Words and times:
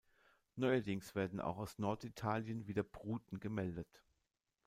Neuerdings 0.55 1.13
werden 1.13 1.39
auch 1.39 1.57
aus 1.59 1.77
Norditalien 1.77 2.65
wieder 2.65 2.81
Bruten 2.81 3.39
gemeldet. 3.39 4.03